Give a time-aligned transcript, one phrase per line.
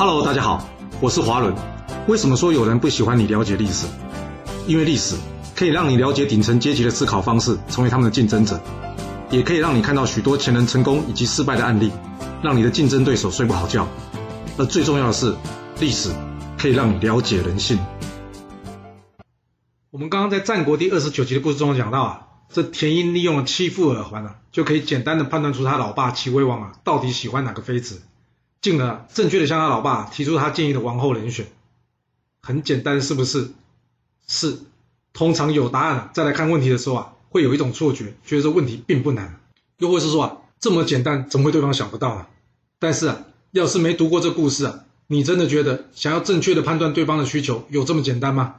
[0.00, 0.66] Hello，大家好，
[0.98, 1.54] 我是华伦。
[2.08, 3.86] 为什么说有人不喜欢你了解历史？
[4.66, 5.14] 因为历史
[5.54, 8.58] 可以让你了解顶层阶级的思考方式，成为他们的竞争者，
[9.28, 11.92] 也可以让你看到许多前人成功以及失败的案例，
[12.42, 13.86] 让你的竞争对手睡不好觉。
[14.56, 15.36] 而最重要的是，
[15.80, 16.08] 历史
[16.56, 17.78] 可以让你了解人性。
[19.90, 28.00] 我们刚刚在战国第二十九集的故事中讲到啊，这田婴利用了七副耳环啊，就可以简单的判断出他老爸齐威王啊到底喜欢哪个妃子。
[28.60, 31.46] 进而正确的向他老爸提出他建议的王后人选，
[32.42, 33.50] 很简单是不是？
[34.26, 34.58] 是。
[35.12, 39.40] 通常有答案再来看问题的时候啊，会有一种错觉，觉得这问题并不难，
[39.78, 42.26] 又或是说啊，这么简单怎么会对方想不到呢？
[42.78, 48.56] 但是啊，要是没读过这故事啊，你真的觉得想要正确的判断对方的需求有这么简单吗？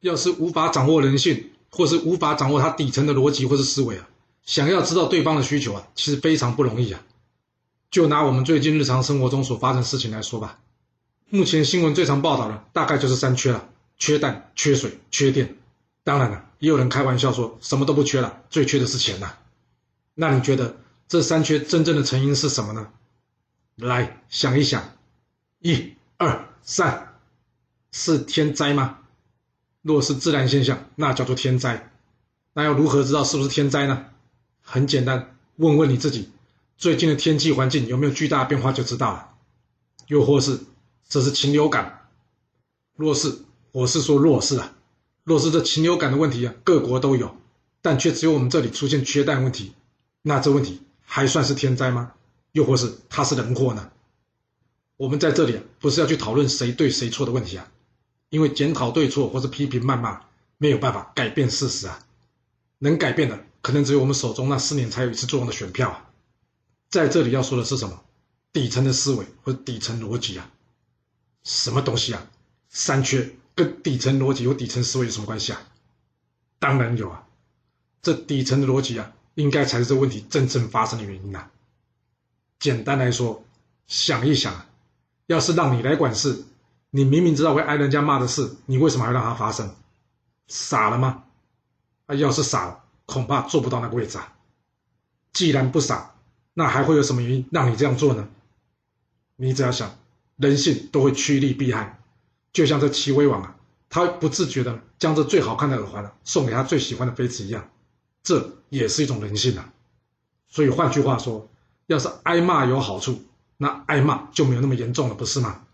[0.00, 4.08] 要是无法掌握人性，或是无法掌握他底层的逻辑或是思维啊，
[4.44, 7.02] 想要知道对方的需求啊，其实非常不容易啊。
[7.90, 10.60] 就拿我们最近日常生活中所发生事情来说吧，
[11.28, 15.56] 目前新闻最常报道的大概就是三缺了：缺蛋、缺水、缺电。
[16.04, 19.34] 当然了，也有人开玩笑说什么都不缺了，最缺的是钱呐。
[20.14, 20.76] 那你觉得
[21.08, 22.88] 这三缺真正的成因是什么呢？
[23.74, 24.96] 来想一想，
[25.58, 27.14] 一、二、三，
[27.90, 28.98] 是天灾吗？
[29.82, 31.90] 若是自然现象，那叫做天灾。
[32.52, 34.06] 那要如何知道是不是天灾呢？
[34.62, 36.30] 很简单，问问你自己。
[36.80, 39.34] 最近的天气环境有没有巨大变化就知道了，
[40.06, 40.60] 又或是
[41.10, 42.08] 这是禽流感？
[42.96, 44.72] 若是我是说若是啊，
[45.22, 47.36] 若是这禽流感的问题啊，各国都有，
[47.82, 49.74] 但却只有我们这里出现缺蛋问题，
[50.22, 52.12] 那这问题还算是天灾吗？
[52.52, 53.90] 又或是它是人祸呢？
[54.96, 57.70] 我们在这里不是要去讨论谁对谁错的问题啊，
[58.30, 60.22] 因为检讨对错或是批评谩骂
[60.56, 62.02] 没有办法改变事实啊，
[62.78, 66.06] 能改变的可能只有我们手中那四年才有一次作用的选票啊。
[66.90, 68.02] 在这里要说的是什么？
[68.52, 70.50] 底层的思维或底层逻辑啊？
[71.44, 72.26] 什么东西啊？
[72.68, 75.62] 三缺跟底层逻辑有底层思维有什么关系啊？
[76.58, 77.28] 当然有啊！
[78.02, 81.48] 这底层的逻辑啊，应该才是这问题真正发生的原因呐。
[82.58, 83.44] 简单来说，
[83.86, 84.66] 想一想，
[85.26, 86.44] 要是让你来管事，
[86.90, 89.76] 你明明知道会挨人家骂的事，你为什么还让它发生？
[90.48, 91.22] 傻了吗？
[92.06, 94.36] 啊，要是傻了，恐怕做不到那个位置啊。
[95.32, 96.16] 既然不傻。
[96.54, 98.28] 那还会有什么原因让你这样做呢？
[99.36, 99.98] 你只要想，
[100.36, 102.02] 人性都会趋利避害，
[102.52, 103.56] 就像这齐威王啊，
[103.88, 107.70] 他不自觉的将这最好看的耳环送给他最喜欢的妃子一样，
[108.22, 109.72] 这也是一种人性啊。
[110.48, 111.48] 所以换句话说，
[111.86, 113.22] 要是挨骂有好处，
[113.56, 115.64] 那挨骂就没有那么严重了，不是吗？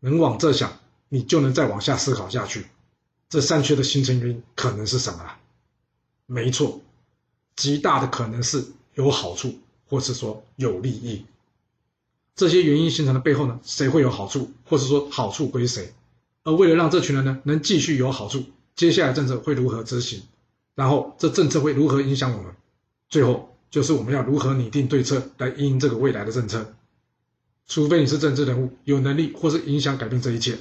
[0.00, 0.72] 能往这想，
[1.08, 2.66] 你就能再往下思考下去，
[3.28, 5.36] 这三缺的形成原因可能是什么？
[6.26, 6.80] 没错，
[7.54, 9.58] 极大的可能是有好处。
[9.88, 11.24] 或是说有利益，
[12.34, 15.92] 这些原因形成的背后呢，谁会有好处，或是说好处归谁？
[16.42, 20.22] 而为了让这群人呢能继续有好处，接下来政策会如何执行？
[20.74, 22.54] 然后这政策会如何影响我们？
[23.08, 26.74] 最后就是我们要如何拟定对策来应应这个未来的政策？
[27.66, 30.58] 除非你是政治人物，有能力或是影响改变这一切，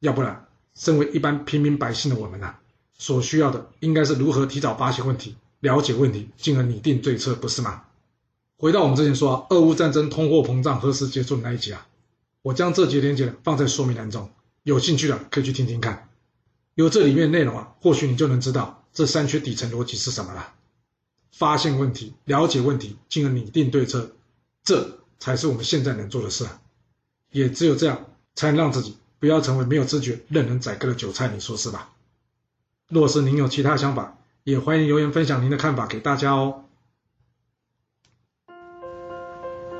[0.00, 2.56] 要不然，身为一般平民百姓的我们呐，
[2.96, 7.82] 所需要的应该是如何提早发现问题，了解问题，进而拟定对策，不是吗？
[8.64, 11.86] 回到我们之前说，俄乌战争通货膨胀何时结束的那一集啊，
[12.40, 14.30] 我将这节连接放在说明栏中，
[14.62, 16.08] 有兴趣的可以去听听看。
[16.74, 20.54] 有这里面内容啊，或许你就能知道这三缺底层逻辑是什么了。
[21.30, 24.12] 发现问题，了解问题，进而拟定对策，
[24.64, 26.62] 这才是我们现在能做的事啊。
[27.32, 31.92] 也只有这样，才能让自己不要成为没有知觉、任人宰割的韭菜，你说是吧？
[32.88, 36.63] 若是您有其他想法，也欢迎留言分享您的看法给大家哦。